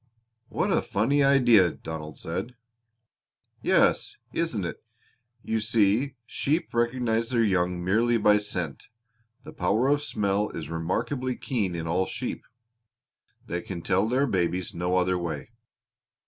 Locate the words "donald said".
1.69-2.55